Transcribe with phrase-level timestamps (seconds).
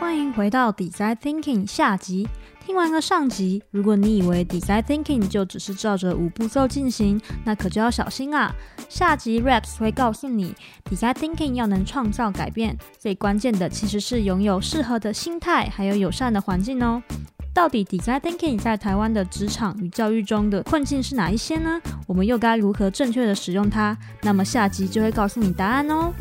[0.00, 2.28] 欢迎回到 Design Thinking 下集。
[2.64, 8.54] 听完了上集，如果你以为 Design Thinking 就只是照着五步骤进行，那可就要小心啊！
[8.88, 10.54] 下集 Raps 会告诉你
[10.88, 17.02] ，Design Thinking 要能创造改变，最关键的其实是拥有适合的心态，还有友善的环境哦。
[17.52, 21.80] 到底 Design Thinking 在台湾的职场与教育中的困境是哪一些呢？
[22.06, 23.98] 我们又该如何正确的使用它？
[24.22, 26.12] 那么下集就会告诉你答案哦。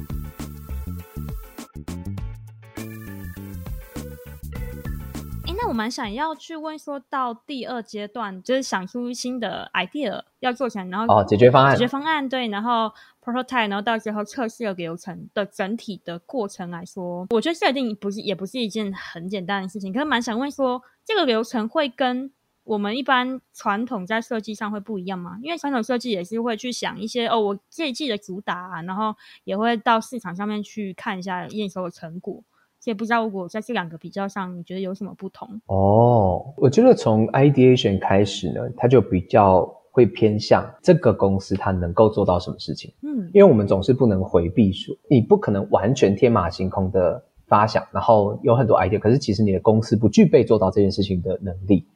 [5.78, 12.92] 诶，那我们想要去问说，到第二阶段，就是想出新的 idea 要做成，然后哦，解决方案，解决方案对，然后
[13.24, 20.82] prototype，然后到最后测试的流程的整体的过程来说，我觉得设定不是也不是一件很简单的事情，可是蛮想问说。
[21.08, 22.30] 这个流程会跟
[22.66, 25.38] 我们一般传统在设计上会不一样吗？
[25.42, 29.16] 因为传统设计也是会去想一些哦，我这一季的主打啊，然后
[29.46, 32.44] 也会到市场上面去看一下验收的成果。
[32.88, 35.46] 所以不知道如果在这两个比较上，你觉得有什么不同？
[35.66, 42.90] 哦，我觉得从 ideation 开始呢，它就比较会偏向这个公司它能够做到什么事情。
[43.02, 47.22] 嗯，因为我们总是不能回避说，你不可能完全天马行空的。
[47.50, 51.88] 发想，然后有很多 idea，可是其实你的公司不具备做到这件事情的能力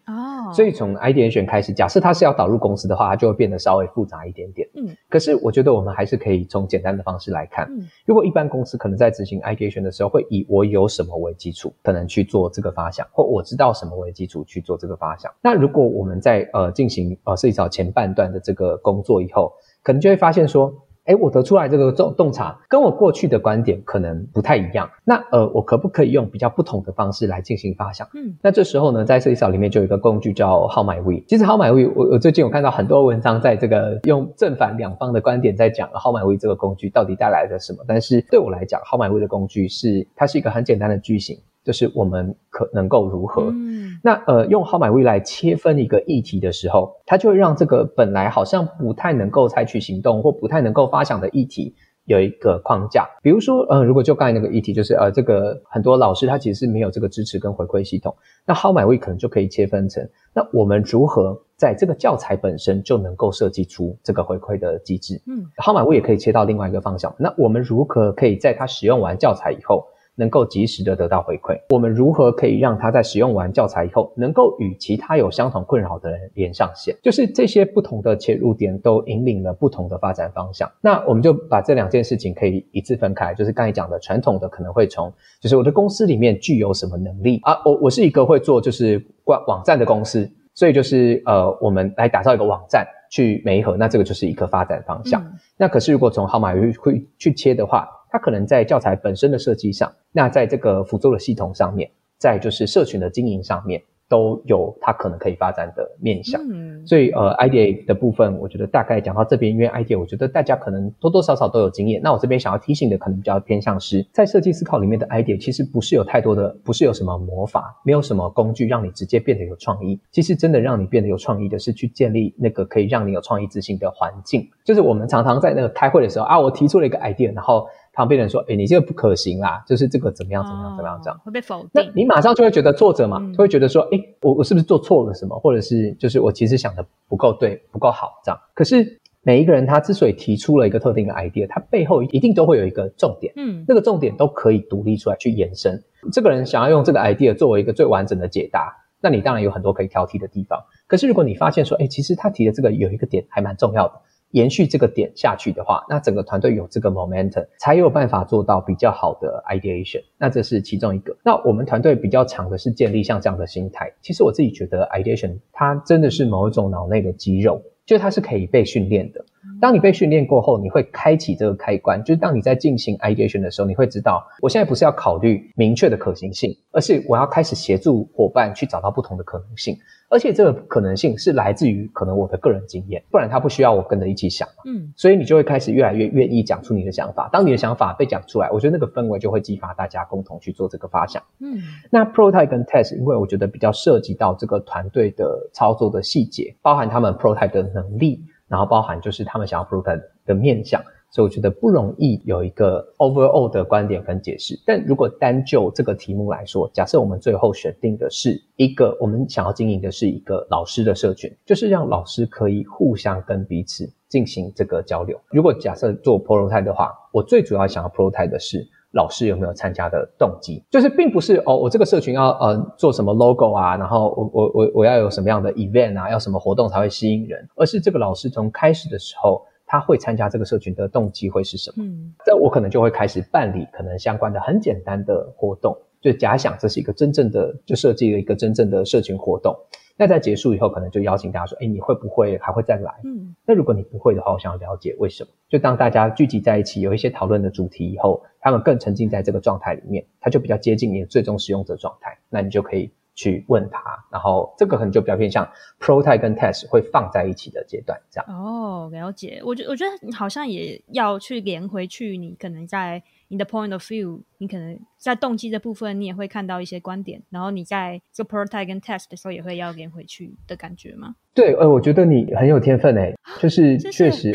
[0.52, 0.54] 哦。
[0.54, 0.56] Oh.
[0.56, 4.68] 所以从 ideation 开始，假设它是要导入公司的话，它就会变得稍微复杂一点点。
[4.76, 7.68] 嗯，可是我觉得我们还是可以从简单的方式来看。
[7.72, 15.32] 嗯，如果一般公司可能在执行 ideation 的时候，会以我有什么为基础，可能去做这个发想，或我知道什么为基础去做这个发想。
[15.42, 20.74] 那如果我们在呃进行呃设计草前半段的这个工作以后，可能就会发现说。
[21.06, 24.88] 诶，我得出来这个洞洞察，跟我过去的观点可能不太一样。
[25.04, 28.08] 那呃，我可不可以用比较不同的方式来进行发想？
[28.14, 31.24] 嗯，那这时候呢，在设计草里面就有一个工具叫 How Might We。
[31.28, 37.84] 其实 How Might We，我我最近有看到很多文章，在这个用正反两方的观点在讲 How Might We 这个工具到底带来了什么。
[37.88, 41.40] 但是对我来讲，How Might We 的工具是它是一个很简单的句型。
[41.64, 43.44] 就是我们可能够如何？
[43.52, 51.76] 嗯，那呃，用 How might we 来切分一个议题的时候，它就会让这个本来好像不太能够采取行动或不太能够发想的议题
[52.06, 53.08] 有一个框架。
[53.22, 58.16] 比如说，呃，如果就刚才那个议题，就是呃，这个很多老师他其实是没有这个支持跟回馈系统，
[58.46, 65.22] 那 How might we 可能就可以切分成，那我们如何在这个教材本身就能够设计出这个回馈的机制？
[65.28, 69.86] 嗯，How might we 也可以切到另外一个方向，那我们如何可以在他使用完教材以后，
[70.16, 76.96] 能够及时的得到回馈，我们如何可以让他在使用完教材以后，能够与其他有相同困扰的人连上线？
[77.02, 80.70] 就是这些不同的切入点都引领了不同的发展方向。
[80.82, 87.62] 那我们就把这两件事情可以一次分开，就是刚才讲的传统的可能会从，就是我的公司里面具有什么能力啊？
[87.66, 95.22] 我我是一个会做就是网网站的公司，所以就是呃，我们来打造一个网站去媒合，那这个就是一个发展方向。
[95.24, 97.88] 嗯、那可是如果从 might we 会去切的话。
[98.12, 103.82] 它可能在教材本身的设计上，那在这个辅助的系统上面，在就是社群的经营上面。
[104.12, 112.02] 都有它可能可以发展的面向，嗯，所以呃，idea 的部分，我觉得大概讲到这边，因为 idea，我觉得大家可能多多少少都有经验。
[112.04, 119.98] 那我这边想要提醒的，可能比较偏向是在设计思考里面的 idea，其实不是有太多的，不是有什么魔法，没有什么工具让你直接变得有创意。
[120.12, 124.46] 其实真的让你变得有创意的是去建立那个可以让你有创意自信的环境。
[124.66, 127.66] 就是我们常常在那个开会的时候啊，我提出了一个 idea，然后。
[127.94, 131.70] 旁边人说：“诶，你这个不可行啦，就是这个怎么样怎么样怎么样这样，会被否定。
[131.74, 138.40] 那你马上就会觉得作者嘛，就会觉得说：哎，我我是不是做错了什么，或者是就是我其实想的不够对，不够好这样。
[138.54, 145.82] 可是每一个人他之所以提出了一个特定的 idea，他背后一定都会有一个重点，嗯，那个重点都可以独立出来去延伸。
[146.12, 150.60] 这个人想要用这个 idea 作为一个最完整的解答，那你当然有很多可以挑剔的地方。
[150.88, 153.94] 可是如果你发现说，诶，其实他提的这个有一个点还蛮重要的。”
[154.32, 160.04] 延续这个点下去的话，那整个团队有这个 momentum，才有办法做到比较好的 ideation。
[160.18, 161.16] 那这是其中一个。
[161.24, 163.94] 那我们团队比较强的是建立像这样的心态。
[164.02, 169.24] 其实我自己觉得 ideation 它真的是某一种脑内的肌肉，就它是可以被训练的。
[169.60, 179.78] 当你被训练过后，你会开启这个开关，就是当你在进行 ideation 的时候，你会知道，我现在不是要考虑明确的可行性，而是我要开始协助伙伴去找到不同的可能性。
[180.10, 184.64] 而且这个可能性是来自于可能我的个人经验，不然他不需要我跟着一起想嘛。
[184.66, 187.30] 嗯，所以你就会开始越来越愿意讲出你的想法。
[187.32, 191.24] 当你的想法被讲出来，我觉得那个氛围就会激发大家共同去做这个发想。
[191.40, 198.22] 嗯，那 prototype 跟 test，因为我觉得比较涉及到这个团队的操作的细节，包含他们 prototype 的能力，
[198.52, 200.80] 然后包含就是他们想要 prove 的面向。
[201.14, 204.58] 所以我觉得不容易有一个 overall 的观点跟解释。
[204.66, 215.20] 但如果单就这个题目来说，假设我们最后选定的是一个我们想要经营的是一个老师的社群，就是让老师可以互相跟彼此进行这个交流。
[215.32, 231.84] 如果假设做 prototype 的话，我最主要想要 prototype 的是老师有没有参加的动机，就是并不是哦，我这个社群要呃做什么 logo 啊，然后我我我我要有什么样的 event 啊，要什么活动才会吸引人，而是这个老师从开始的时候，他会参加这个社群的动机会是什么？
[231.84, 239.56] 嗯，这我可能就会开始办理可能相关的很简单的活动，就假想这是一个真正的，就设计了一个真正的社群活动。
[239.98, 245.30] 那在结束以后，可能就邀请大家说：“哎，你会不会还会再来？”嗯，那如果你不会的话，我想要了解为什么。
[245.50, 252.18] 就当大家聚集在一起，有一些讨论的主题以后，他们更沉浸在这个状态里面，他就比较接近你的最终使用者状态。
[252.30, 255.48] 那你就可以去问他，然后这个可能就比较偏向
[255.80, 258.26] prototype 跟 test 会放在一起的阶段，这样。
[258.30, 259.42] 哦，了解。
[259.46, 263.04] 我觉我觉得好像也要去连回去，你可能在。
[263.32, 271.16] 你的 point of view，你可能在动机的部分，你也会看到一些观点，然后你在做 prototype 跟 test 的时候，也会要连回去的感觉吗？
[271.34, 274.34] 对，呃，我觉得你很有天分诶，就是确实，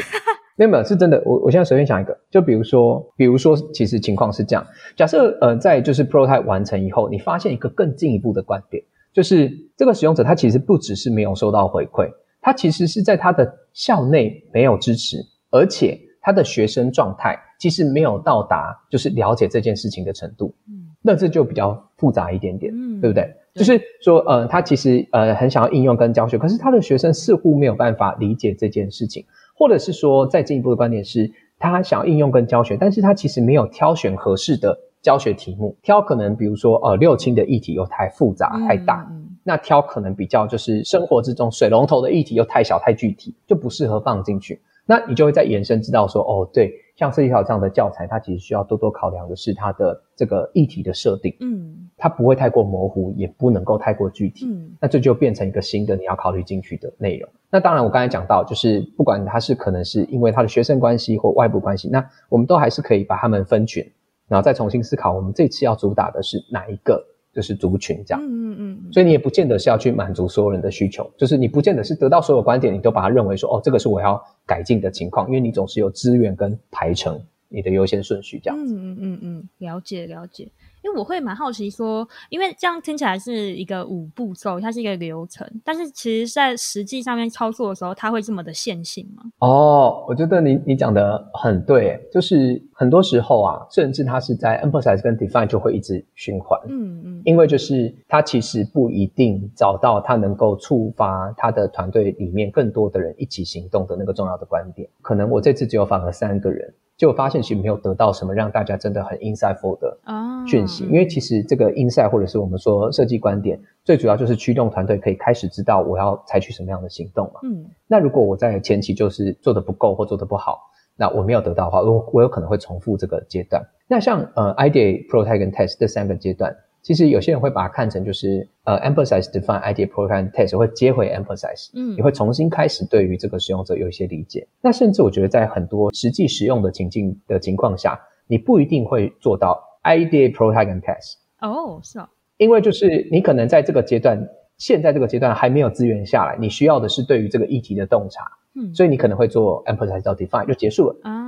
[0.56, 1.22] 没有没有是真的。
[1.26, 4.66] 我我现在随便想一个，就比如说，比如说，其实情况是这样，
[4.96, 8.82] 假设呃，在就是 prototype 完成以后，你发现一个更进一步的观点，
[9.12, 12.10] 就是这个使用者他其实不只是没有收到回馈，
[12.40, 15.18] 他其实是在他的校内没有支持，
[15.50, 17.38] 而且他的学生状态。
[17.58, 23.34] 其实没有到达，就是了解这件事情的程度，嗯，那这就比较复杂一点点，嗯，对不对？
[23.54, 29.24] 就是说，呃，他其实呃很想要应用跟教学，可是他的学生似乎没有办法理解这件事情，
[29.56, 46.74] 或者是说，再进一步的观点是，他想要应用跟教学，但是他其实没有挑选合适的教学题目，挑可能比如说呃六亲的议题又太复杂太大，嗯，那挑可能比较就是生活之中水龙头的议题又太小太具体，就不适合放进去，那你就会在延伸知道说，哦，对。
[46.96, 57.28] 像设计好这样的教材，它其实需要多多考量的是它的这个议题的设定，嗯，它不会太过模糊，也不能够太过具体，嗯，那这就变成一个新的你要考虑进去的内容。
[57.50, 63.84] 那当然，我刚才讲到，就是不管它是可能是因为它的学生关系或外部关系，那我们都还是可以把他们分群，
[64.26, 67.04] 然后再重新思考，我们这次要主打的是哪一个。
[67.36, 78.74] 就是族群这样，嗯嗯嗯，所以你也不见得是要去满足所有人的需求，就是你不见得是得到所有观点，你都把它认为说，哦，这个是我要改进的情况，因为你总是有资源跟排程你的优先顺序这样子。
[78.74, 80.48] 嗯嗯嗯嗯，了解了解。
[80.86, 89.24] 因为我会蛮好奇说，因为这样听起来是一个五步骤，它是一个流程，但是其实，在实际上面操作的时候，它会这么的线性吗？
[89.40, 106.72] 哦，我觉得你你讲的很对，就是很多时候啊，甚至它是在 emphasize 跟 define 就会一直循环，嗯嗯，因为就是它其实不一定找到它能够触发他的团队里面更多的人一起行动的那个重要的观点，可能我这次只有访了三个人。
[106.96, 109.98] 就发现其实没有得到什么让大家真的很 insightful 的
[110.46, 117.40] 讯息，因为其实这个 insight 或者是我们说设计观点，最主要就是驱动团队可以开始知道我要采取什么样的行动嘛。
[117.42, 120.58] 嗯，那如果我在前期就是做的不够或做的不好，
[120.96, 123.62] 那我没有得到的话，我我有可能会重复这个阶段。
[123.86, 126.56] 那像呃 idea、prototype 跟 test 这三个阶段。
[126.86, 134.46] 其实有些人会把它看成就是呃，emphasize、define、idea、prototype、test 会接回 emphasize，嗯，你会重新开始对于这个使用者有一些理解。
[134.62, 141.14] 那甚至我觉得在很多实际使用的情境的情况下，你不一定会做到 idea、prototype test。
[141.40, 144.24] 哦，是啊，因为就是你可能在这个阶段，
[144.56, 148.22] 现在这个阶段还没有资源下来，你需要的是对于这个议题的洞察，
[148.54, 151.25] 嗯，所以你可能会做 emphasize 到 define 就结束了啊。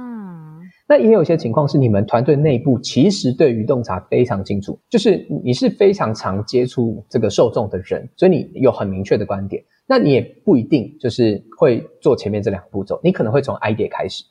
[0.88, 9.62] 那也有一些情况是你们团队内部其实对于洞察非常清楚，就是你是非常常接触这个受众的人，所以你有很明确的观点。
[9.86, 14.24] 那你也不一定就是会做前面这两步骤，你可能会从 idea 开始，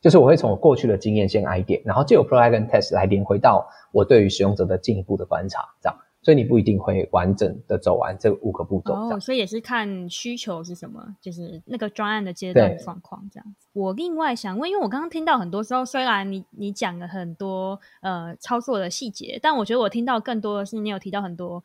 [0.00, 5.98] 就是我会从我过去的经验先 idea，然后借由 prototype 跟 test 来连回到我对于使用者的进一步的观察，这样。
[6.24, 8.94] 所以你不一定会完整的走完这五个步骤。
[8.94, 13.68] 哦，所以也是看需求是什么，就是那个专案的阶段状况这样子。
[13.74, 21.62] 我另外想问，因为我刚刚听到很多时候，虽然你你讲了很多呃操作的细节，但我觉得我听到更多的是你有提到很多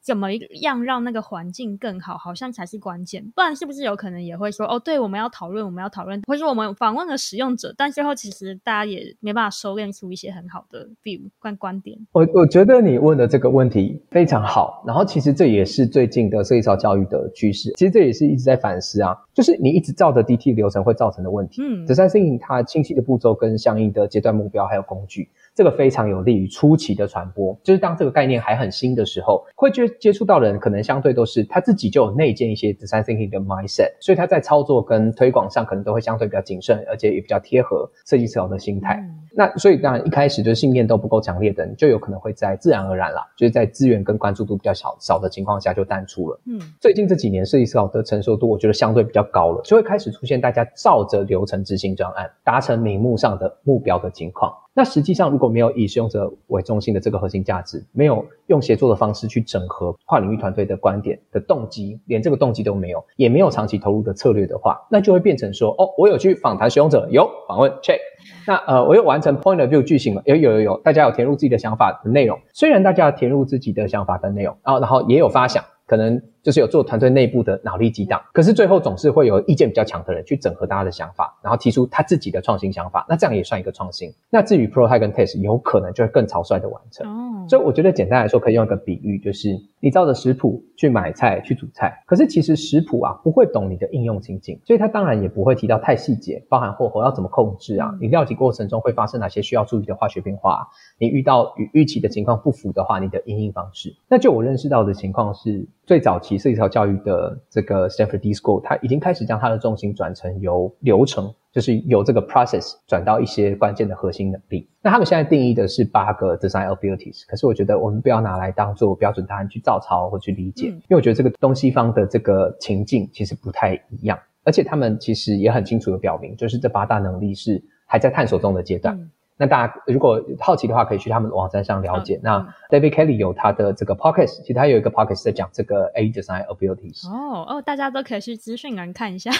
[0.00, 3.22] 怎么样让那个环境更好，好像才是关键。
[3.34, 11.98] 不然是不是有可能也会说哦，对，我们要讨论，我们要讨论，或者说我们访问了使用者，但最后其实大家也没办法收敛出一些很好的 view 观观点。
[12.12, 13.97] 我我觉得你问的这个问题。
[14.10, 17.72] 非常好，然后其实这也是最近的设计师教育的趋势。
[17.72, 21.62] 其实这也是一直在反思啊，就是你一直照着 DT 流程会造成的问题。
[21.62, 25.28] 嗯，Design Thinking 它清晰的步骤跟相应的阶段目标还有工具，
[25.58, 27.58] 这个非常有利于初期的传播。
[27.64, 38.94] 就是当这个概念还很新的时候，会接接触到的人可能相对都是他自己就有内建一些 Design Thinking 的 mindset，所以他在操作跟推广上可能都会相对比较谨慎，而且也比较贴合设计思考的心态。
[39.02, 46.40] 嗯那所以当然一开始就是信念都不够强烈的，人就有可能会在自然而然啦，就是在资源跟关注度比较少少的情况下就淡出了。
[46.46, 54.52] 嗯，最近这几年设计思考的成熟度，我觉得相对比较高了，就会开始出现大家照着流程执行专案，达成名目上的目标的情况。
[54.78, 67.98] 那实际上，如果没有以使用者为中心的这个核心价值，没有用协作的方式去整合跨领域团队的观点的动机，连这个动机都没有，也没有长期投入的策略的话，那就会变成说，哦，我有去访谈使用者，有访问 check，
[68.46, 75.64] 那呃，我又完成 point of view 剧情了，有有有有，大家有填入自己的想法的内容，虽然大家填入自己的想法的内容，然后然后也有发想。
[75.88, 84.12] 可能就是有做团队内部的脑力激荡，可是最后总是会有意见比较强的人去整合大家的想法，然后提出他自己的创新想法，那这样也算一个创新。
[84.30, 87.06] 那至于 prototype 跟 test，有可能就会更草率的完成。
[87.06, 89.48] 哦，所以我觉得简单来说，可以用一个比喻，就是
[89.80, 100.68] 你照着食谱去买菜去煮菜，可是其实食谱啊不会懂你的应用情境，所以它当然也不会提到太细节，包含火候要怎么控制啊，你料理过程中会发生哪些需要注意的化学变化，
[100.98, 103.96] 你遇到与预期的情况不符的话，你的应应方式。
[104.08, 105.66] 那就我认识到的情况是。
[105.88, 114.68] 最早期设计条教育的这个 Stanford D School，它已经开始将它的重心转成由流程，就是由这个 process 转到一些关键的核心能力。
[114.82, 128.94] 那他们现在定义的是八个 design abilities，可是我觉得我们不要拿来当做标准答案去照抄或去理解，因为我觉得这个东西方的这个情境其实不太一样，而且他们其实也很清楚的表明，就是这八大能力是还在探索中的阶段。
[128.94, 132.16] 嗯那大家如果好奇的话，可以去他们的网站上了解。
[132.16, 137.08] 嗯、那 David Kelly 有他的这个 podcast，其实他有一个 podcast 在讲这个 A Design Abilities。
[137.08, 139.30] 哦哦，大家都可以去资讯栏看一下。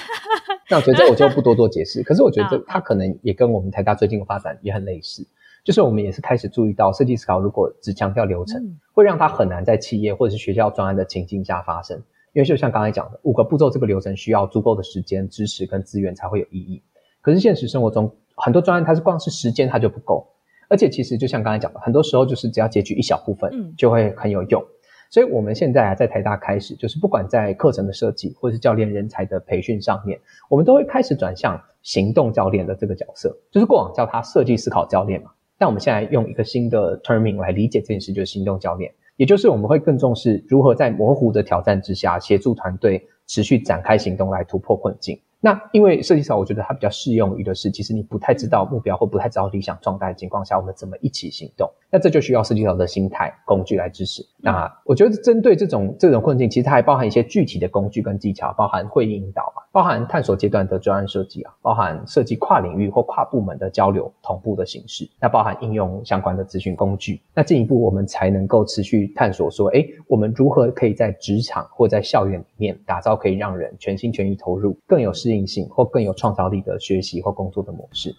[0.71, 2.03] 那我觉得这我就不多做解释。
[2.05, 5.27] 可是我觉得这他可能也跟我们台大最近的发展也很类似，
[5.65, 12.01] 就是我们也是开始注意到设计思考如果只强调流程，嗯、会让它很难在企业或者是学校专案的情境下发生。
[12.35, 16.83] 因为就像刚才讲的，五个步骤这个流程需要足够的时间、支持跟资源才会有意义。
[17.21, 18.15] 可是现实生活中，
[18.49, 20.27] 很多专案它是光是时间它就不够，
[20.71, 24.65] 而且其实就像刚才讲的，很多时候就是只要截取一小部分，嗯，就会很有用。
[25.11, 45.21] 所以我们现在啊，在台大开始，就是不管在课程的设计或是教练人才的培训上面，我们都会开始转向行动教练的这个角色，就是过往叫他设计思考教练嘛，但我们现在用一个新的 terming 来理解这件事，就是行动教练，也就是我们会更重视如何在模糊的挑战之下，协助团队持续展开行动来突破困境。
[45.41, 51.71] 那因为设计上，我觉得它比较适用于的是，其实你不太知道目标或不太知道理想状态的情况下，我们怎么一起行动？
[51.91, 54.23] 那这就需要设计思考的心态工具来支持。
[54.41, 67.21] 那我觉得针对这种这种困境，其实它还包含一些具体的工具跟技巧，包含会议引导啊，包含探索阶段的专案设计啊，包含设计跨领域或跨部门的交流同步的形式，那包含应用相关的咨询工具。
[67.35, 78.15] 那进一步我们才能够持续探索说，诶，我们如何可以在职场或在校园里面打造可以让人全心全意投入、更有适应性或更有创造力的学习或工作的模式。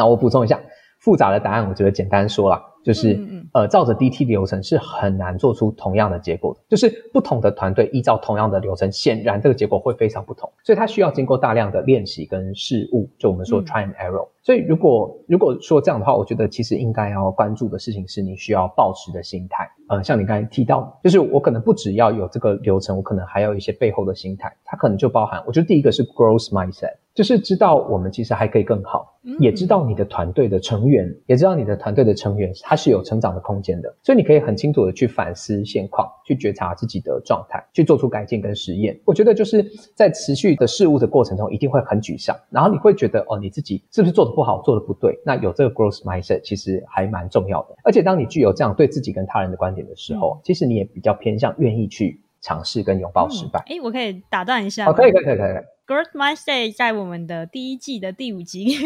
[0.00, 0.58] 那我补充一下，
[0.98, 3.20] 复杂的答案，我觉得简单说啦，就是，
[3.52, 14.24] 呃，照着 DT 流程是很难做出同样的结果的，就是不同的团队依照同样的流程，显然这个结果会非常不同，所以它需要经过大量的练习跟试误，就我们说 try and error。
[14.24, 19.68] 嗯所以，如果如果说这样的话，我觉得其实应该要关注的事情是你需要保持的心态。
[19.86, 24.50] 呃，像你刚才提到，就是我可能不只要有这个流程，我可能还有一些背后的心态。
[24.64, 33.94] 它可能就包含，我觉得第一个是 growth mindset，就是知道我们其实还可以更好，也知道你的团队的成员，也知道你的团队的成员他是有成长的空间的。
[34.02, 38.98] 所以你可以很清楚的去反思现况，去觉察自己的状态，去做出改进跟实验。
[39.04, 39.62] 我觉得就是
[39.94, 47.76] 在持续的事物的过程中，一定会很沮丧，然后你会觉得哦，你自己是不是做的不好，做的不对，那有这个 growth mindset 其实还蛮重要的。
[47.84, 53.60] 而且当你具有这样对自己跟他人的观点的时候，嗯、其实你也比较偏向愿意去尝试跟拥抱失败。
[53.66, 54.88] 哎、嗯，我可以打断一下。
[54.88, 55.62] 哦，可以，可以，可以，可以。
[55.90, 58.76] Growth mindset 在我们的第一季的第五集。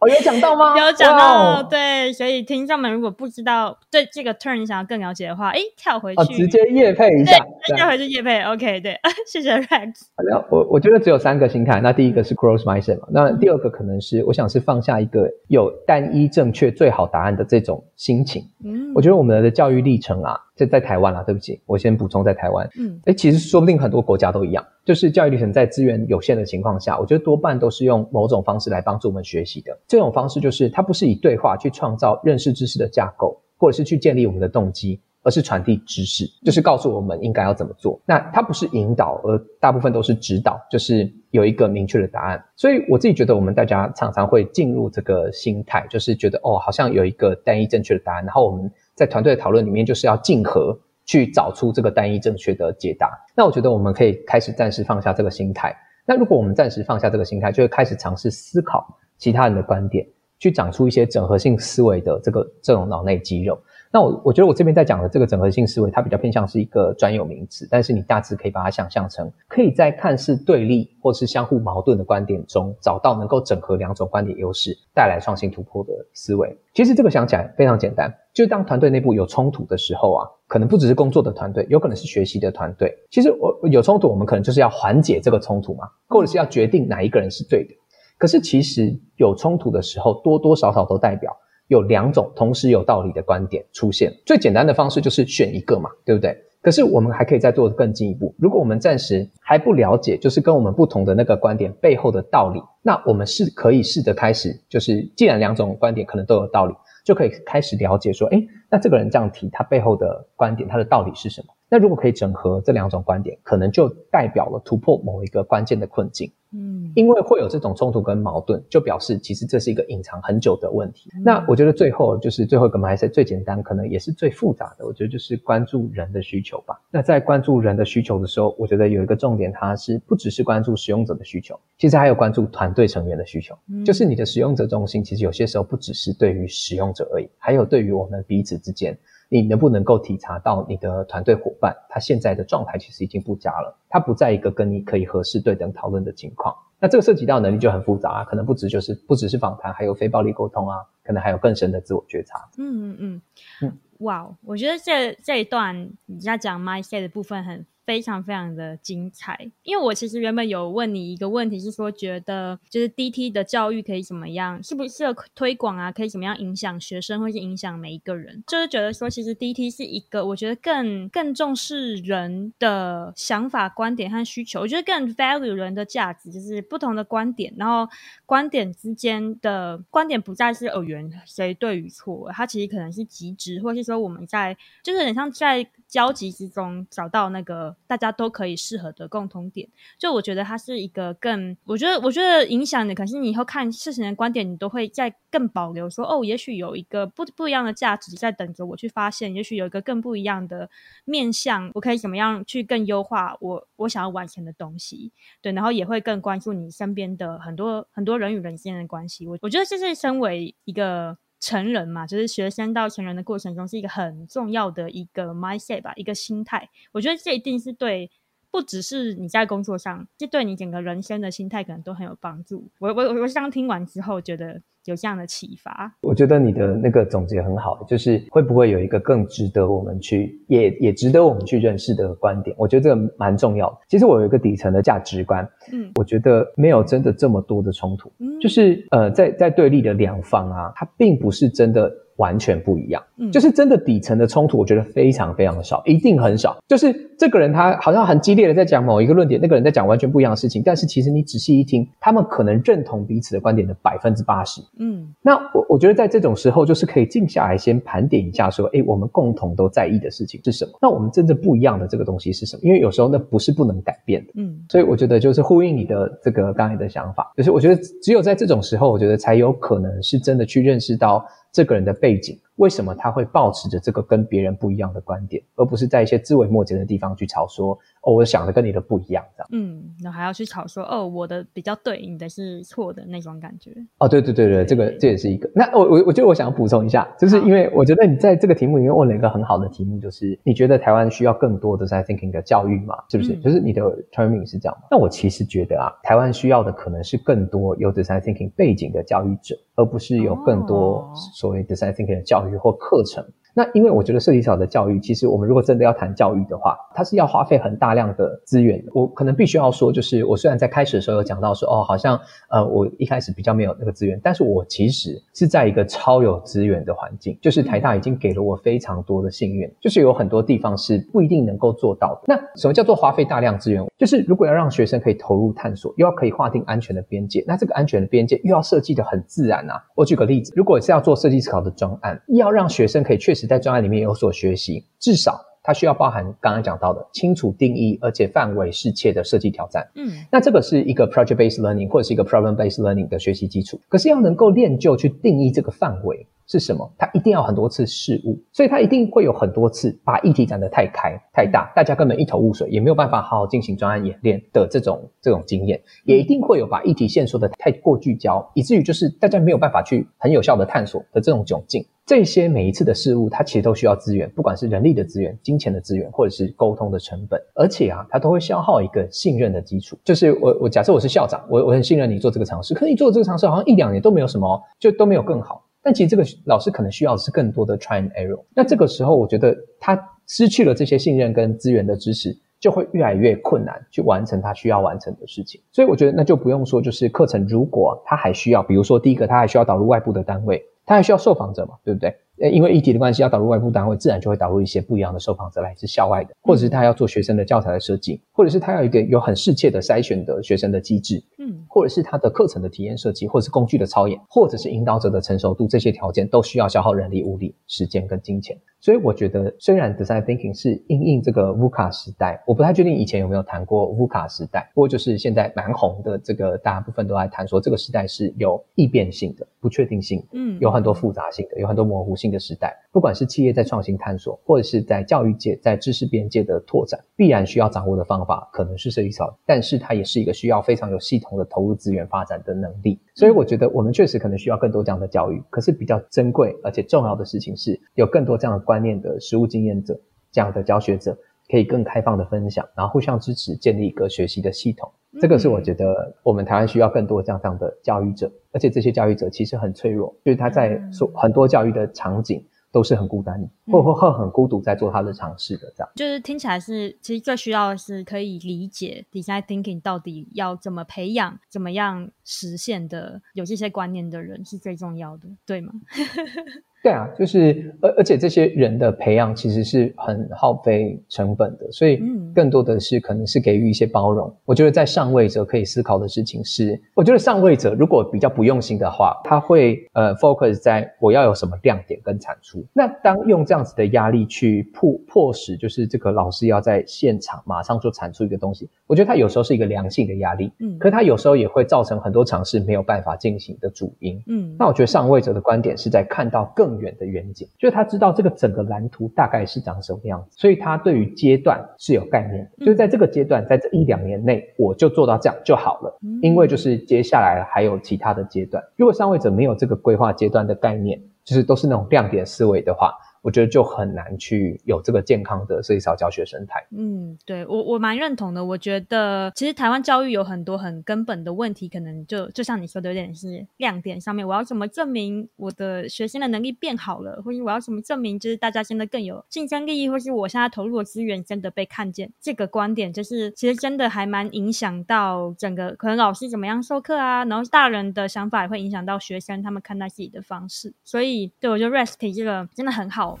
[0.00, 0.74] 哦，有讲到吗？
[0.76, 7.44] 有讲到对，所以听众们如果不知道对这个 turn 你想要更了解的话，诶，跳回去，哦、直接夜配一下，
[7.76, 8.98] 跳回去夜配，OK，对，
[9.30, 9.92] 谢谢 Rex。
[10.16, 18.42] 好了，我我觉得只有三个心态，那第一个是 growth mindset 嘛，那第二个可能是我想是放下一个有单一正确最好答案的这种心情。
[18.64, 20.40] 嗯，我觉得我们的教育历程啊。
[20.54, 22.68] 在在台湾啦，对不起，我先补充在台湾。
[22.78, 29.76] 嗯，诶，其实说不定很多国家都一样，就是教育历程在资源有限的情况下，我觉得多半都是用某种方式来帮助我们学习的。
[29.88, 38.00] 这种方式就是它不是以对话去创造认识知识的架构，或者是去建立我们的动机，而是传递知识，就是告诉我们应该要怎么做。
[38.06, 42.40] 那它不是引导，而大部分都是指导，就是有一个明确的答案。
[42.54, 48.70] 所以我自己觉得，我们大家常常会进入这个心态，就是觉得哦，好像有一个单一正确的答案，然后我们。
[48.94, 53.10] 在团队的讨论里面，就是要竞合去找出这个单一正确的解答。
[53.36, 55.76] 那我觉得我们可以开始暂时放下这个心态。
[56.06, 58.86] 那如果我们暂时放下这个心态，就会开始尝试思考
[59.18, 60.06] 其他人的观点，
[60.38, 63.58] 去长出一些整合性思维的这个这种脑内肌肉。
[63.94, 76.58] 那我我觉得我这边在讲的这个整合性思维，它比较偏向是一个专有名词，但是你大致可以把它想象成，可以在看似对立或是相互矛盾的观点中，找到能够整合两种观点优势，带来创新突破的思维。
[76.74, 82.92] 其实这个想起来非常简单，就是当团队内部有冲突的时候啊，可能不只是工作的团队，有可能是学习的团队。
[83.12, 87.70] 其实我有冲突，我们可能就是要缓解这个冲突嘛，或者是要决定哪一个人是对的。
[88.18, 91.32] 可是其实有冲突的时候，多多少少都代表。
[91.74, 96.34] 有两种同时有道理的观点出现，最简单的方式就是选一个嘛，对不对？
[96.62, 98.34] 可是我们还可以再做更进一步。
[98.38, 111.48] 如果我们暂时还不了解，就是跟我们不同的那个观点背后的道理，那我们是可以试着开始，就是既然两种观点可能都有道理，就可以开始了解说，诶，那这个人这样提，他背后的观点，他的道理是什么？
[111.74, 116.30] 那如果可以整合这两种观点，可能就代表了突破某一个关键的困境。
[116.52, 121.10] 嗯，因为会有这种冲突跟矛盾，就表示其实这是一个隐藏很久的问题。
[121.16, 126.80] 嗯、那我觉得最后就是最后一个 mindset 最简单，可能也是最复杂的，我觉得就是关注人的需求吧。
[126.92, 133.52] 那在关注人的需求的时候，我觉得有一个重点，它是不只是关注使用者的需求，其实还有关注团队成员的需求。
[133.68, 138.96] 嗯、就是你的使用者中心，其实有些时候不只是对于使用者而已，还有对于我们彼此之间。
[139.40, 146.54] 你能不能够体察到你的团队伙伴他现在的状态其实已经不佳了，他不在一个跟你可以合适对等讨论的情况。
[146.78, 152.48] 那这个涉及到能力就很复杂啊，可能不只就是不只是访谈，还有非暴力沟通啊，可能还有更深的自我觉察。
[152.58, 153.22] 嗯嗯嗯
[153.62, 157.66] 嗯，哇、嗯，wow, 我觉得这这一段你在讲 mindset 的部分很。
[157.86, 165.92] 非常非常的精彩，因为我其实原本有问你一个问题，是说觉得就是 DT 的教育可以怎么样，是不是推广啊？
[165.92, 168.42] 可以怎么样影响学生，或是影响每一个人？
[168.46, 177.86] 就是觉得说，其实 DT 是一个我觉得更更重视人的想法、观点和需求，我觉得更 value 人的价值，就是不同的观点，然后
[178.24, 187.73] 观点之间的观点不再是二元谁对与错，它其实可能是极值，或是说我们在就是很像在交集之中找到那个。
[187.86, 200.68] 大家都可以适合的共同点，就我觉得它是一个更，我觉得我觉得影响你，可是你以后看事情的观点，你都会在更保留说，哦，也许有一个不不一样的价值在等着我去发现，也许有一个更不一样的
[201.04, 211.16] 面向，我可以怎么样去更优化我我想要完成的东西，对，然后也会更关注你身边的很多很多人与人之间的关系，我我觉得这是身为一个。
[211.44, 216.70] 成人嘛，就是学生到成人的过程中，是一个很重要的一个 mindset 吧，一个心态。
[216.92, 218.10] 我觉得这一定是对，
[218.50, 222.70] 不只是你在工作上，这对你整个人生的心态可能都很有帮助。
[222.78, 224.62] 我我我我刚听完之后，觉得。
[224.86, 232.54] 有这样的启发，我觉得你的那个总结很好，就是会不会有一个更值得我们去，也也值得我们去认识的观点？
[232.58, 233.78] 我觉得这个蛮重要的。
[233.88, 241.90] 其实我有一个底层的价值观，嗯，我觉得没有真的这么多的冲突，嗯，就是呃，在在对立的两方啊，它并不是真的。
[242.16, 246.56] 完全不一样，嗯，就是真的底层的冲突，我觉得非常非常的少，一定很少。
[246.68, 255.14] 就是这个人他好像很激烈的在讲某一个论点，那个人在讲完全不一样的事情，但是其实你仔细一听，他们可能认同彼此的观点的百分之八十，嗯。
[255.22, 260.72] 那我我觉得在这种时候，就是可以静下来先盘点一下，说，哎，我们共同都在意的事情是什么？
[260.82, 262.62] 那我们真正不一样的这个东西是什么？
[262.64, 264.64] 因为有时候那不是不能改变的，嗯。
[264.68, 271.24] 所以我觉得就是呼应你的这个刚才的想法，就是我觉得只有在这种时候，我觉得才有可能是真的去认识到。
[271.54, 277.78] 这个人的背景，为什么他会保持着这个跟别人不一样的观点，而不是在一些枝微末节的地方去吵说？
[278.02, 279.48] 哦，我想的跟你的不一样，这样。
[279.52, 283.72] 嗯，那还要去吵说，哦，我的比较对，你的是错的那种感觉。
[283.98, 285.50] 哦，对对对对，这个这也是一个。
[285.54, 292.94] 那我我我觉得我想要补充一下，就是因为我觉得你在这个题目里面问了一个很好的题目，就是你觉得台湾需要更多的 design thinking 的教育吗？
[293.08, 293.32] 是不是？
[293.32, 294.86] 嗯、就是你的 terming 是这样吗？
[294.90, 303.24] 那我其实觉得啊，台湾需要的可能是更多有 design thinking 背景的教育者，而不是有更多所谓 design thinking 的教或课程。
[303.54, 308.84] 那因为我觉得设计思考的教育，其实我们如果真的要谈教育的话，它是要花费很大量的资源。
[308.92, 322.20] 我可能必须要说，就是我虽然在开始的时候有讲到说，哦，好像呃，我一开始比较没有那个资源，但是我其实是在一个超有资源的环境，就是台大已经给了我非常多的信任，就是有很多地方是不一定能够做到。
[322.26, 323.84] 那什么叫做花费大量资源？
[323.96, 329.80] 就是如果要让学生可以投入探索，又要可以划定安全的边界，那这个安全的边界又要设计的很自然啊。
[329.94, 339.88] 我举个例子，如果是要做设计思考的专案，要让学生可以确实在专案里面有所学习，至少它需要包含刚刚讲到的清楚定义，而且范围适切的设计挑战。
[339.94, 343.80] 嗯，那这个是一个 project based learning 或者是一个 problem based learning 的学习基础。
[343.88, 346.90] 可是要能够练就去定义这个范围，是什么？
[346.98, 361.84] 他一定要很多次试误，所以他一定会有很多次把议题讲得太开太大，大家根本一头雾水，也没有办法好好进行专案演练的这种这种经验，也一定会有把议题线说得太过聚焦，以至于就是大家没有办法去很有效的探索的这种窘境。
[362.06, 369.96] 这些每一次的事物，它其实都需要资源，不管是人力的资源、金钱的资源，或者是沟通的成本，而且啊，它都会消耗一个信任的基础。
[370.04, 375.63] 就是我我假设我是校长，我我很信任你做这个尝试，可是你做这个尝试好像一两年都没有什么，就都没有更好。
[375.84, 378.42] 但其实这个老师可能需要的是更多的 try and error。
[378.56, 385.60] 那这个时候，我觉得他失去了这些信任跟资源的支持，就会越来越困难去完成他需要完成的事情。
[385.70, 390.60] 所以我觉得那就不用说，就是课程如果他还需要，比如说第一个，他还需要导入外部的单位。
[390.86, 392.14] 他还需要受访者嘛，对不对？
[392.44, 408.54] 呃，因为议题的关系，要导入外部单位，自然就会导入一些不一样的受访者，来自校外的，或者是他要做学生的教材的设计，或者是他要一个有很适切的筛选的学生的机制，嗯，或者是他的课程的体验设计，或者是工具的操演，或者是引导者的成熟度，这些条件都需要消耗人力、物力、时间跟金钱。
[408.78, 422.76] 所以我觉得，虽然 Design Thinking 是应应这个 VUCA 时代，我不太确定以前有没有谈过 VUCA 时代，不过就是现在蛮红的这个，大部分都在谈说这个时代是有异变性的、不确定性的，嗯，有很多复杂性的、有很多模糊性的的时代。
[422.92, 433.00] 不管是企业在创新探索，或者是在教育界、在知识边界的拓展，必然需要掌握的方法可能是设计草，但是它也是一个需要非常有系统的投入资源发展的能力。
[433.14, 435.42] 所以我觉得我们确实可能需要更多这样的教育。
[435.48, 439.98] 可是比较珍贵而且重要的事情是，有更多这样的观念的实务经验者，
[440.30, 441.16] 这样的教学者，
[441.48, 444.90] 可以更开放的分享，然后互相支持，建立一个学习的系统。
[445.20, 452.44] 这个是我觉得我们台湾需要更多这样这样的教育者，而且这些教育者其实很脆弱，就是他在说很多教育的场景。
[452.74, 455.88] 都是很孤单的，或或或很孤独，在做他的尝试的这样。
[455.94, 465.72] 就是听起来是，其实最需要的是可以理解 design thinking 到底要怎么培养、怎么样实现的，有这些观念的人是最重要的，对吗？
[466.84, 471.98] 对啊，就是而而且这些人的培养其实是很耗费成本的，所以
[472.34, 474.28] 更多的是可能是给予一些包容。
[474.28, 482.62] 嗯、我觉得在上位者可以思考的事情是，我觉得上位者如果比较不用心的话，他会呃 focus 在我要有什么亮点跟产出。
[482.74, 494.54] 那当用这样子的压力去迫迫使，就是这个老师要在现场马上就产出一个东西，我觉得他有时候是一个良性的压力，嗯，可是他有时候也会造成很多尝试没有办法进行的主因，嗯。
[494.58, 508.62] 那我觉得上位者的观点是在看到更远的远景，就是他知道这个整个蓝图大概是长什么样子，所以他对于阶段是有概念，就是在这个阶段，在这一两年内，我就做到这样就好了，因为就是接下来还有其他的阶段。
[508.76, 512.92] 如果上位者没有这个规划阶段的概念，就是都是那种亮点思维的话。
[513.24, 516.62] 我觉得就很难去有这个健康的设计思考教学生态。
[516.76, 518.44] 嗯，对，我我蛮认同的。
[518.44, 524.28] 我觉得其实台湾教育有很多很根本的问题，可能就就像你说的，有点是亮点上面。
[524.28, 532.12] 我要怎么证明我的学生的能力变好了，或者我要怎么证明就是大家现在更有竞争力，或是我现在投入的资源真的被看见？
[532.20, 540.74] 这个观点就是其实真的还蛮影响到整个可能老师怎么样授课啊，然后大人的想法也会影响到学生他们看待自己的方式。
[540.84, 543.13] 所以对我觉得 recipe 这个真的很好。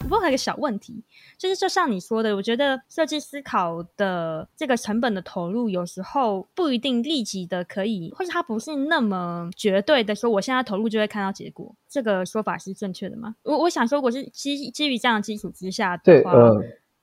[0.00, 1.04] 不过还有个小问题，
[1.36, 11.74] 就是就像你说的，我觉得设计思考的这个成本的投入，有时候不一定立即的可以，或者它不是那么绝对的说，我现在投入就会看到结果。
[11.90, 13.34] 这个说法是正确的吗？
[13.42, 16.32] 我我想说，我是基基于这样的基础之下的话。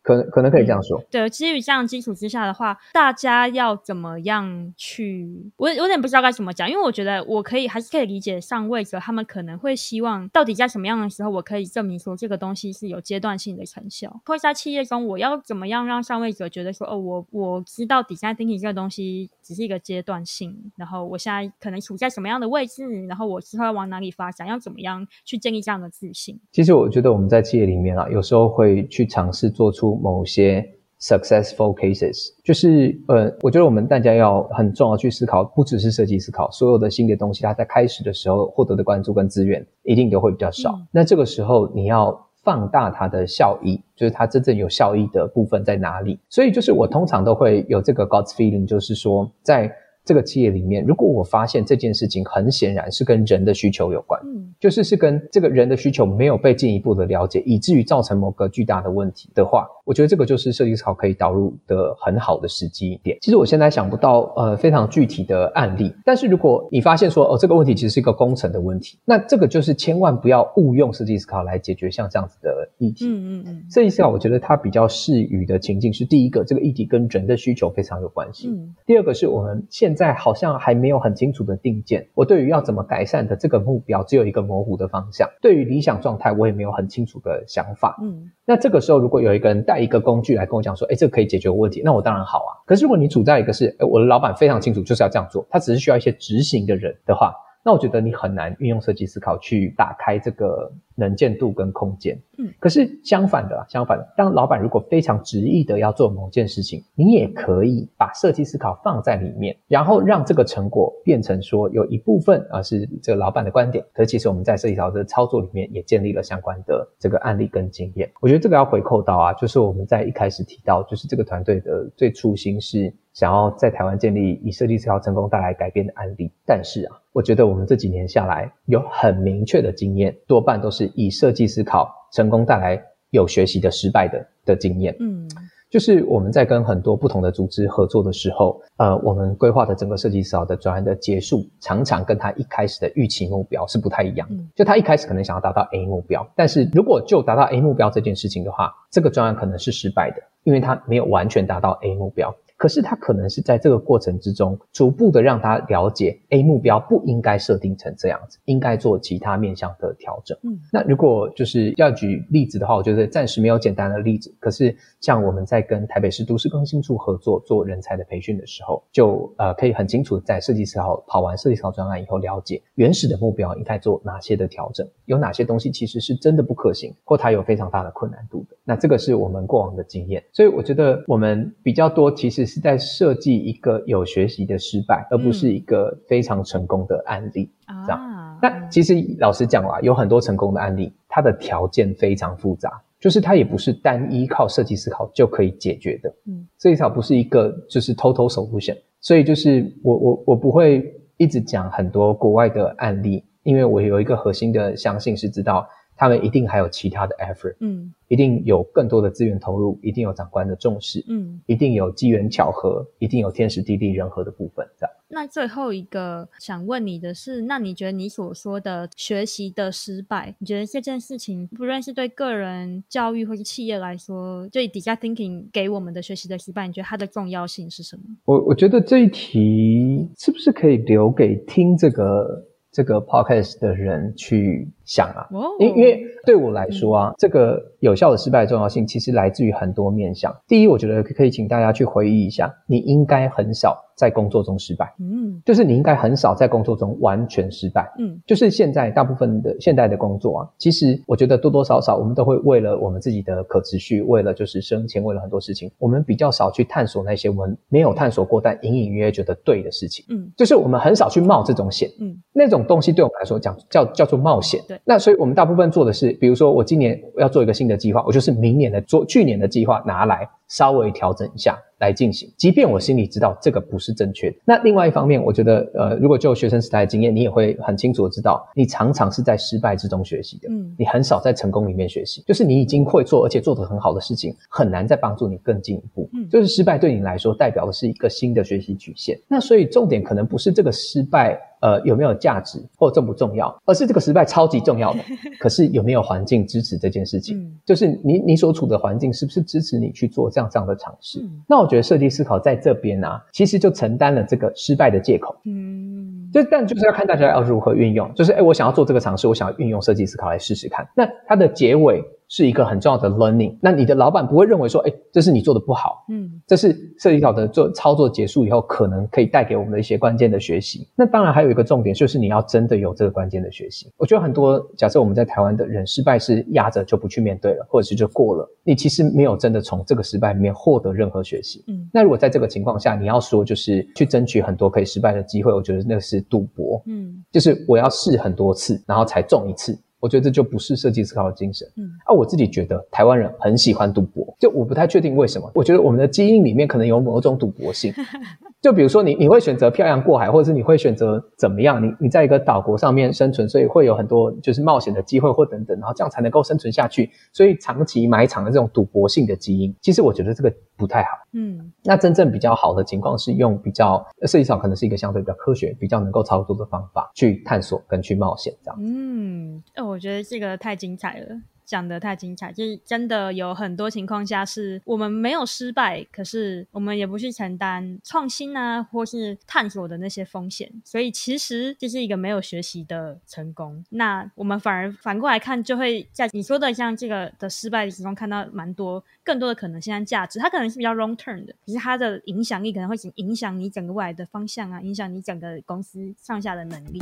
[0.06, 5.52] 可能可能可以这样说，嗯、对，基于这样基础之下的话，大家要怎么样去？
[5.58, 14.22] 我有点不知道该怎么讲，因为我觉得我可以还是可以理解上位者他们可能会希望，到底在什么样的时候，我可以证明说这个东西是有阶段性的成效。
[14.28, 26.40] 或者在企业中，我要怎么样让上位者觉得说，哦，我我知道 design thinking 这个东西只是一个阶段性，然后我现在可能处在什么样的位置，然后我之后要往哪里发展，要怎么样去建立这样的自信？
[26.52, 29.95] 其实我觉得我们在企业里面啊，有时候会去尝试做出。
[30.02, 30.66] 某些
[31.00, 40.72] successful cases，就是呃，我觉得我们大家要很重要去思考，不只是设计思考，所有的新的东西，它在开始的时候获得的关注跟资源一定都会比较少。
[40.72, 40.88] 嗯。
[40.92, 46.20] 那这个时候你要放大它的效益，就是它真正有效益的部分在哪里？
[46.30, 49.72] 所以就是我通常都会有这个 gut feeling，就是说在。
[50.08, 63.18] 这个企业里面，如果我发现这件事情很显然是跟人的需求有关，嗯，就是是跟这个人的需求没有被进一步的了解，以至于造成某个巨大的问题的话，我觉得这个就是设计思考可以导入的很好的时机点。
[63.22, 73.06] 其实我现在想不到呃非常具体的案例，但是如果你发现说哦这个问题其实是一个工程的问题，那这个就是千万不要误用设计思考来解决像这样子的议题。
[73.08, 78.50] 嗯嗯嗯，设计思考我觉得它比较适于的情境是第一个，这个议题跟人的需求非常有关系。
[78.50, 82.08] 嗯，第二个是我们现现在好像还没有很清楚的定见。
[82.16, 85.30] 我对于要怎么改善的这个目标，只有一个模糊的方向。
[85.44, 87.96] 对于理想状态，我也没有很清楚的想法。
[88.02, 92.52] 嗯，那这个时候，如果有一个人带一个工具来跟我讲说，哎，这个可以解决问题，那我当然好啊。
[92.66, 97.34] 可是如果你处在一个是，哎，我的老板非常清楚就是要这样做，他只是需要一些执行的人的话。
[97.66, 102.16] 那我觉得你很难运用设计思考去打开这个能见度跟空间。
[102.38, 113.84] 嗯，可是相反的，相反的，当老板如果非常执意的要做某件事情，你也可以把设计思考放在里面，然后让这个成果变成说有一部分啊是这个老板的观点。
[113.94, 118.08] 可是其实我们在设计思考的操作里面也建立了相关的这个案例跟经验。
[118.22, 126.98] 我觉得这个要回扣到啊，就是我们在一开始提到，就是这个团队的最初心是想要在台湾建立以设计思考成功带来改变的案例，但是啊。
[127.14, 132.78] 我觉得我们这几年下来有很明确的经验，多半都是以设计思考成功带来
[133.12, 134.94] 有学习的失败的的经验。
[135.00, 135.26] 嗯，
[135.70, 144.44] 就是我们在跟很多不同的组织合作的时候，呃，我们规划的整个设计思考的专案的结束，常常跟他一开始的预期目标是不太一样的。
[144.54, 152.36] 就他一开始可能想要达到 A 目标，但是如果就达到 A 目标这件事情的话，这个专案可能是失败的，因为他没有完全达到 A 目标。
[152.58, 160.38] 可是他可能是在这个过程之中，逐步的让他了解 A 目标不应该设定成这样子，应该做其他面向的调整。
[160.44, 164.34] 嗯，那如果就是要举例子的话，我觉得暂时没有简单的例子。
[164.40, 178.56] 可是像我们在跟台北市都市更新处合作做人才的培训的时候，就呃可以很清楚在设计思考跑完设计思考专案以后，了解原始的目标应该做哪些的调整，有哪些东西其实是真的不可行，或它有非常大的困难度的。
[178.64, 182.45] 那这个是我们过往的经验，所以我觉得我们比较多其实。
[182.46, 187.50] 是在设计一个有学习的失败，而不是一个非常成功的案例。
[187.68, 196.14] 嗯、这样，那、啊、其实老实讲啦，有很多成功的案例，它的条件非常复杂，就是它也不是单依靠设计思考就可以解决的。
[196.28, 207.56] 嗯，设计思考不是一个就是 total solution，所以就是我我我不会一直讲很多国外的案例，因为我有一个核心的相信是知道他们一定还有其他的 effort。
[207.60, 207.94] 嗯。
[208.08, 214.96] 一定有更多的资源投入，一定有长官的重视，嗯，一定有机缘巧合，一定有天时地利人和的部分，这样。
[215.08, 228.04] 那最后一个想问你的是，那你觉得你所说的学习的失败，你觉得这件事情，不论是对个人教育或是企业来说，就以 Design Thinking 给我们的学习的失败，你觉得它的重要性是什么？
[228.26, 235.28] 我我觉得这一题是不是可以留给听这个这个 podcast 的人去想啊？
[235.60, 235.78] 因、oh.
[235.78, 237.62] 因为对我来说啊，嗯、这个。
[237.86, 240.36] 有效的失败的重要性其实来自于很多面向。
[240.48, 267.76] 第一，我觉得可以请大家去回忆一下，你应该很少在工作中失败，嗯，就是你应该很少在工作中完全失败，嗯，就是现在大部分的现代的工作啊，其实我觉得多多少少我们都会为了我们自己的可持续，为了就是生前，为了很多事情，我们比较少去探索那些我们没有探索过但隐隐约约觉得对的事情，嗯，就是我们很少去冒这种险，嗯，那种东西对我们来说讲叫叫做冒险，对，那所以我们大部分做的是，比如说我今年要做一个新的。
[267.76, 274.38] 计划，我就是明年的做，去年的计划拿来稍微调整一下来进行，即便我心里知道这个不是正确的。
[274.46, 282.24] 那另外一方面，我觉得，呃，如果就学生时代的经验，你也会很清楚的知道，你常常是在失败之中学习的，嗯，你很少在成功里面学习。
[282.26, 286.10] 就是你已经会做，而且做得很好的事情，很难再帮助你更进一步。
[286.14, 289.20] 嗯，就是失败对你来说，代表的是一个新的学习曲线。
[289.28, 291.40] 那所以重点可能不是这个失败。
[291.62, 293.50] 呃，有没有价值或重不重要？
[293.66, 295.00] 而是这个失败超级重要的。
[295.40, 297.40] 可是有没有环境支持这件事情？
[297.40, 301.22] 嗯、就是你你所处的环境是不是支持你去做这样这样的尝试？
[301.22, 305.34] 嗯、那我觉得设计思考在这边啊，其实就承担了这个失败的借口。
[305.46, 308.14] 嗯，就但就是要看大家要如何运用。
[308.14, 310.86] 就是哎，我想要做这个尝试，我想要运用设计思考来试试看。
[310.94, 312.04] 那它的结尾。
[312.28, 313.58] 是一个很重要的 learning。
[313.62, 320.88] 那你的老板不会认为说，哎，这是你做的不好，嗯，这是设计好的做操作结束以后，可能可以带给我们的一些关键的学习。
[320.96, 323.92] 那当然还有一个重点，就是你要真的有这个关键的学习。
[323.98, 331.64] 我觉得很多假设我们在台湾的人失败是压着就不去面对了，或者是就过了，你其实没有真的从这个失败里面获得任何学习。
[331.68, 336.82] 嗯，那如果在这个情况下，你要说就是去争取很多可以失败的机会，我觉得那是赌博。
[336.88, 339.78] 嗯，就是我要试很多次，然后才中一次。
[340.06, 341.68] 我觉得这就不是设计思考的精神。
[341.78, 345.50] 嗯，啊，我自己觉得台湾人很喜欢赌博，就我不太确定为什么。
[345.56, 347.92] 我觉得我们的基因里面可能有某种赌博性。
[348.66, 351.80] 就比如说你，你会选择漂洋过海，或者是你会选择怎么样？
[351.86, 357.08] 你你在一个岛国上面生存，所以会有很多就是冒险的机会或等等，然后这样才能够生存下去。
[357.32, 361.10] 所以长期埋藏的这种赌博性的基因，其实我觉得这个不太好。
[361.34, 368.80] 嗯，那真正比较好的情况是用比较设计上可能是一个相对比较科学、比较能够操作的方法去探索跟去冒险这样。
[368.82, 371.28] 嗯，哦，我觉得这个太精彩了。
[371.66, 383.84] 讲得太精彩，就是真的有很多情况下是我们没有失败，可是我们也不去承担创新啊，或是探索的那些风险，所以其实这是一个没有学习的成功。
[383.90, 390.40] 那我们反而反过来看，就会在你说的像这个的失败的情况看到蛮多更多的可能性和价值。
[390.40, 397.02] 它可能是比较 long term 的，可是它的影响力可能会影响你整个未来的方向啊，影响你整个公司上下的能力。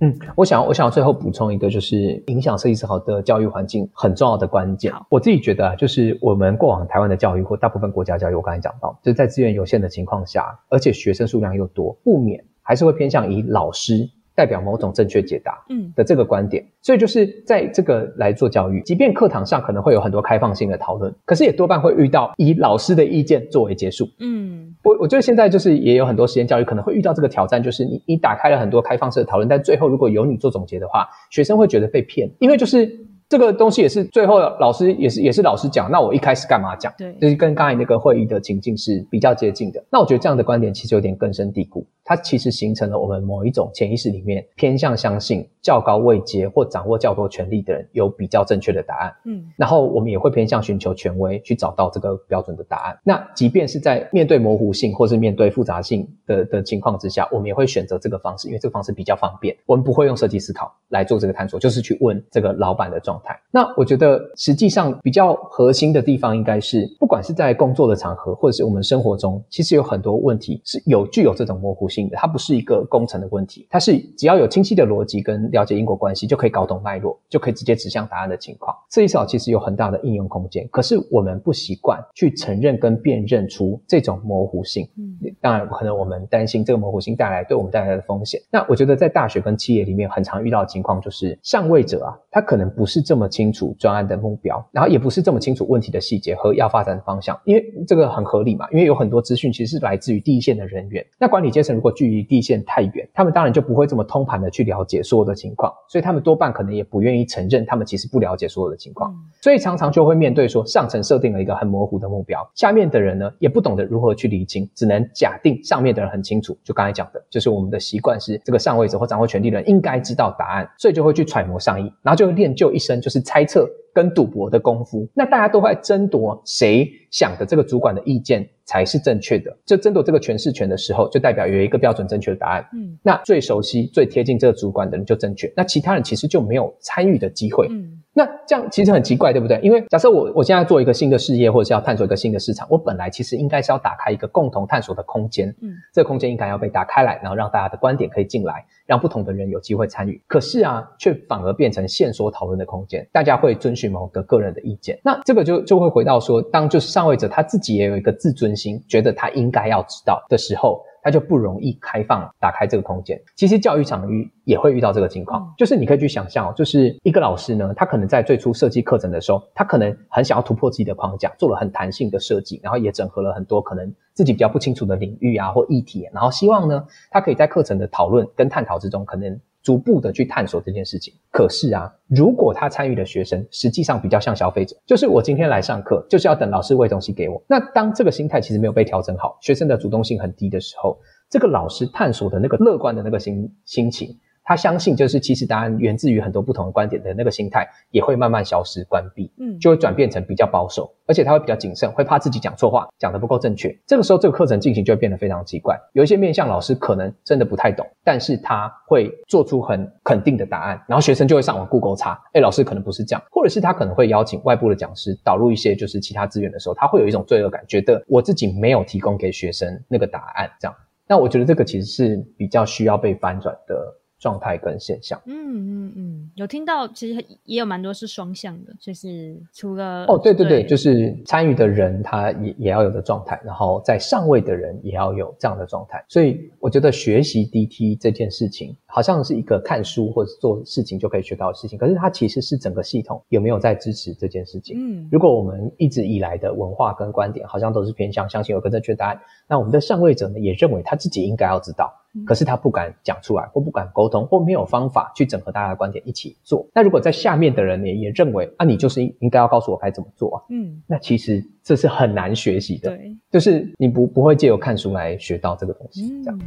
[0.00, 4.92] 嗯，我想，我想最后补充一个，就是影响设计师好的教育环境很重要的关键。
[5.10, 14.08] 我自己觉得啊，就是我们过往台湾的教育或大部分国家教育，我刚才讲到，就是在资源有限的情况下，而且学生数量又多，不免还是会偏向以老师。
[14.38, 24.08] 代表某种正确解答，嗯的这个观点，嗯、所以就是在这个来做教育，即便课堂上可能会有很多开放性的讨论，可是也多半会遇到以老师的意见作为结束。
[24.20, 32.88] 嗯，我我觉得现在就是也有很多实验教育可能会遇到这个挑战，就是你你打开了很多开放式的讨论，但最后如果由你做总结的话，学生会觉得被骗，因为就是。
[33.28, 36.90] 这个东西也是最后老师也是也是老师讲，那我一开始干嘛讲？
[36.96, 39.84] 对，就是跟刚才那个会议的情境是比较接近的。
[39.90, 49.14] 那我觉得这样的观点其实有点根深蒂固，它其实形成了我们某一种潜意识里面偏向相信较高位阶或掌握较多权力的人有比较正确的答案。
[49.26, 52.98] 嗯，然后我们也会偏向寻求权威去找到这个标准的答案。
[53.04, 59.54] 那即便是在面对模糊性或是面对复杂性的的情况之下，我们也会选择这个方式，因为这个方式比较方便。
[59.66, 63.38] 我们不会用设计思考来做这个探索，就是去问这个老板的状态。
[63.50, 72.16] 那我觉得，实际上比较核心的地方，应该是不管是在工作的场合，或者是我们生活中，其实有很多问题是有具有这种模糊性的。
[72.16, 78.74] 它不是一个工程的问题，它是只要有清晰的逻辑跟了解因果关系，就可以搞懂脉络，就可以直接指向答案的情况。
[78.90, 84.88] 设计思考其实有很大的应用空间，可是我们不习惯去承认跟辨认出这种模糊性。
[84.96, 88.40] 嗯，当然可能我们担心这个模糊性带来对我们带来的风险。
[88.50, 93.48] 那我觉得在大学跟企业里面，很常遇到的情况就是上位者啊，他可能不是这么清。
[93.50, 101.02] 楚专案的目标，然后也不是这么清楚问题的细节和要发展的方向，因为这个很合理嘛，因为有很多资讯其实是来自于第一线的人员。
[101.18, 116.54] 那管理阶层如果距离第一线太远，他们当然就不会这么通盘的去了解所有的情况，所以他们多半可能也不愿意承认他们其实不了解所有的情况，所以常常就会面对说上层设定了一个很模糊的目标，下面的人呢也不懂得如何去厘清，只能假定上面的人很清楚。
[116.62, 123.44] 就刚才讲的，就是我们的习惯是这个上位者或掌握权力的人应该知道答案，所以就会去揣摩上意，然后就会练就一身就是猜。
[123.44, 129.56] 测跟赌博的功夫，那大家都会争夺谁想的这个主管的意见才是正确的。
[129.64, 132.68] 就争夺这个诠释权的时候，就代表有一个标准正确的答案。
[132.74, 137.66] 嗯，那最熟悉、最贴近这个主管的人就正确，那其他人其实就没有参与的机会。
[137.70, 138.02] 嗯。
[138.14, 139.60] 那这样其实很奇怪，对不对？
[139.62, 150.20] 因为假设我我现在做一个新的事业，或者是要探索一个新的市场，我本来其实应该是要打开一个共同探索的空间，嗯，这个空间应该要被打开来，然后让大家的观点可以进来，让不同的人有机会参与。
[150.26, 154.98] 可是啊，却反而变成线索讨论的空间，大家会遵循某个个人的意见。
[155.04, 160.84] 那这个就就会回到说，当就是上位者他自己也有一个自尊心，觉得他应该要知道的时候。
[161.00, 163.18] 他就不容易开放打开这个空间。
[163.36, 179.40] 其实教育场域也会遇到这个情况，就是你可以去想象哦，就是一个老师呢，他可能在最初设计课程的时候，他可能很想要突破自己的框架，做了很弹性的设计，然后也整合了很多可能自己比较不清楚的领域啊或议题，然后希望呢，他可以在课程的讨论跟探讨之中，可能。
[179.62, 181.14] 逐步的去探索这件事情。
[181.30, 187.42] 可是啊，如果他参与的学生实际上比较像消费者，就是我今天来上课就是要等老师喂东西给我。
[187.46, 194.16] 那当这个心态其实没有被调整好，学生的主动性很低的时候，这个老师探索的那个乐观的那个心心情。
[194.48, 203.68] 他相信，就是其实答案源自于很多不同的观点的那个心态，也会慢慢消失、关闭，嗯，就会转变成比较保守，而且他会比较谨慎，会怕自己讲错话，讲得不够正确。
[203.86, 205.78] 这个时候，这个课程进行就会变得非常奇怪。
[205.92, 220.74] 有一些面向老师可能真的不太懂，但是他会做出很肯定的答案，然后学生就会上网 Google 查，哎，老师可能不是这样，或者是他可能会邀请外部的讲师导入一些就是其他资源的时候，他会有一种罪恶感，觉得我自己没有提供给学生那个答案，这样。
[221.06, 223.76] 那我觉得这个其实是比较需要被翻转的。
[224.18, 244.76] 状态跟现象，嗯嗯嗯，有听到，其实也有蛮多是双向的，就是除了哦，对对对，对就是参与的人他也也要有的状态，然后在上位的人也要有这样的状态，所以我觉得学习 DT 这件事情，好像是一个看书或者做事情就可以学到的事情，可是它其实是整个系统有没有在支持这件事情。
[244.78, 251.94] 嗯，如果我们一直以来的文化跟观点好像都是偏向相信有个正确答案，那我们的上位者呢也认为他自己应该要知道。
[252.26, 256.66] 可是他不敢讲出来，或不敢沟通，或没有方法去整合大家的观点一起做。
[256.74, 266.38] 那如果在下面的人也也认为啊，你就是应应该要告诉我该怎么做啊，嗯，那其实这是很难学习的，对，就是你不不会借由看书来学到这个东西，这样。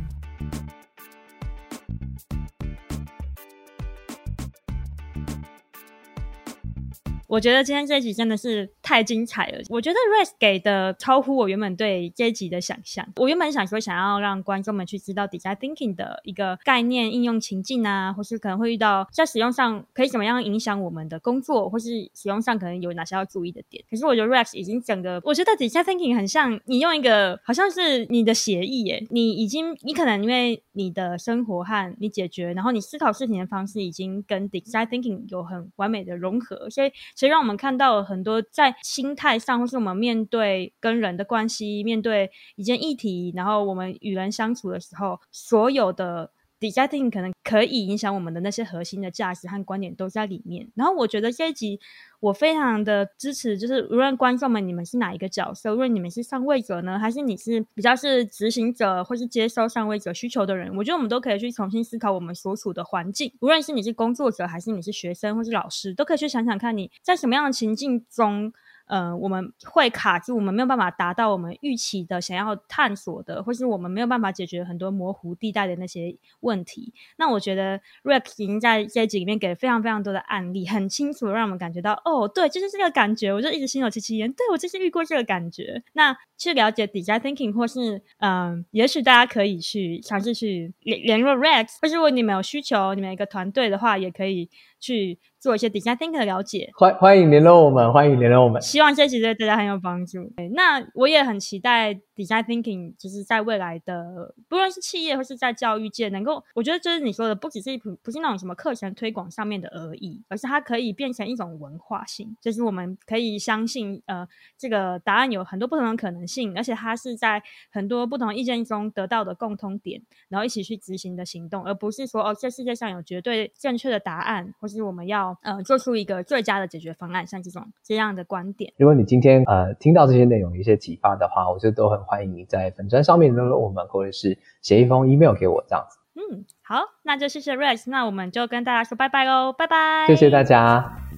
[7.27, 9.59] 我觉得今天这一集真的是太精彩了。
[9.69, 13.07] 我觉得 Rex 给的超乎我原本对这一集的想象。
[13.15, 23.81] 我原本想说，想要让观众们去知道 Design Thinking 的一个概念、应用情境啊，或是可能会遇到在使用上可以怎么样影响我们的工作，或是使用上可能有哪些要注意的点。
[23.89, 46.31] 可是我觉得 Rex 已经整个，我觉得 Design Thinking 很像你用一个好像是你的协议耶，你已经你可能因为你的生活和你解决，然后你思考事情的方式已经跟 Design Thinking 有很完美的融合，所以所以让我们看到了很多在心态上，或是我们面对跟人的关系，面对一件议题，然后我们与人相处的时候，所有的。
[46.61, 50.69] Design Thinking 可能可以影响我们的那些核心的价值和观点都在里面。
[50.75, 51.79] 然后我觉得这一集
[52.19, 63.33] 我非常的支持，就是无论观众们你们是哪一个角色，无论你们是上位者呢，还是你是比较是执行者或是接收上位者需求的人，我觉得我们都可以去重新思考我们所处的环境。
[63.41, 68.53] 无论是你是工作者，还是你是学生或是老师，都可以去想想看你在什么样的情境中。
[68.91, 76.93] 呃，我们会卡住，我们没有办法达到我们预期的、想要探索的，或是我们没有办法解决很多模糊地带的那些问题。
[77.15, 83.33] 那我觉得 Rex 已经在这一集里面给了非常非常多的案例，很清楚让我们感觉到，哦，对，就是这个感觉。
[83.33, 85.81] 我就一直心有戚戚焉，对，我就是遇过这个感觉。
[85.93, 94.49] 那去了解 Design Thinking，或是嗯、也许大家可以去尝试去联联络 Rex，或是如果你们有需求，你们有一个团队的话，也可以
[94.81, 95.17] 去。
[95.41, 98.61] 做一些 Design Thinking 的了解，欢欢迎联络我们，欢迎联络我们。
[98.61, 100.31] 希望这期对大家很有帮助。
[100.37, 114.27] 对，那我也很期待 Design Thinking，就是在未来的，不论是企业或是在教育界，能够，我觉得就是你说的，不只是不不是那种什么课程推广上面的而已，而是它可以变成一种文化性，就是我们可以相信，呃，
[114.59, 125.30] 这个答案有很多不同的可能性，而且它是在很多不同意见中得到的共通点，然后一起去执行的行动，而不是说哦，这世界上有绝对正确的答案，或是我们要。
[125.41, 128.73] 呃，做出一个最佳的解决方案，像这种这样的观点。
[128.77, 135.97] 如果你今天呃听到这些内容有一些启发的话，我觉得都很欢迎你在粉砖上面联络我们，或者是写一封 email 给我这样子。
[136.15, 141.10] 嗯，好，那就谢谢 Rex，那我们就跟大家说拜拜喽，拜拜，谢谢大家。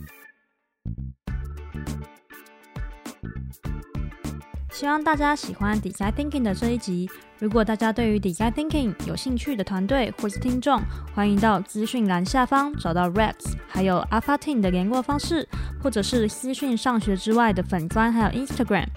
[4.74, 7.08] 希望大家喜欢 Design Thinking 的这一集。
[7.38, 10.82] 如果大家对于 Design Thinking 有兴趣的团队或是听众，
[11.14, 13.36] 欢迎到资讯栏下方找到 Rex，
[13.68, 15.48] 还有 Alpha Team 的联络方式，
[15.80, 18.88] 或者是私讯上学之外的粉专还有 Instagram。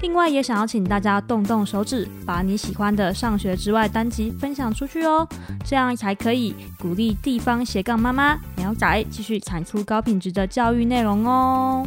[0.00, 5.24] 另外，也想要请大家动动手指，把你喜欢的上学之外单集分享出去哦，
[5.64, 11.86] 这样才可以鼓励地方斜杠妈妈苗仔继续产出高品质的教育内容哦。